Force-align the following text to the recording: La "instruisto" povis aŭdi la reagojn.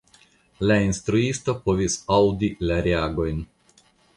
La 0.69 0.77
"instruisto" 0.85 1.55
povis 1.67 1.99
aŭdi 2.17 2.51
la 2.71 2.81
reagojn. 2.89 3.49